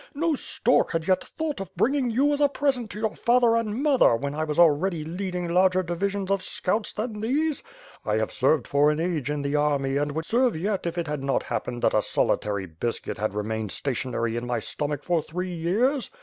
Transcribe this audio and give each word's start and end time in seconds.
No 0.15 0.33
stork 0.33 0.93
had 0.93 1.07
yet 1.07 1.23
thought 1.23 1.59
of 1.59 1.69
bringing 1.75 2.09
you 2.09 2.33
as 2.33 2.41
a 2.41 2.47
present 2.49 2.89
to 2.89 2.99
your 2.99 3.15
father 3.15 3.55
and 3.55 3.83
mother, 3.83 4.15
when 4.15 4.33
I 4.33 4.43
was 4.43 4.57
already 4.57 5.03
leading 5.03 5.47
larger 5.47 5.83
divisions 5.83 6.31
of 6.31 6.41
scouts 6.41 6.91
than 6.91 7.19
these. 7.21 7.61
I 8.03 8.15
have 8.17 8.31
served 8.31 8.65
for 8.67 8.89
an 8.89 8.99
age 8.99 9.29
in 9.29 9.43
the 9.43 9.55
army 9.55 9.97
and 9.97 10.13
would 10.13 10.25
serve 10.25 10.55
yet 10.57 10.87
if 10.87 10.97
it 10.97 11.05
had 11.05 11.21
not 11.21 11.43
happened 11.43 11.83
that 11.83 11.93
a 11.93 12.01
solitary 12.01 12.65
biscuit 12.65 13.19
had 13.19 13.35
remained 13.35 13.69
sta 13.69 13.91
tionary 13.91 14.35
in 14.35 14.47
my 14.47 14.57
stomach 14.59 15.03
for 15.03 15.21
three 15.21 15.53
years. 15.53 16.09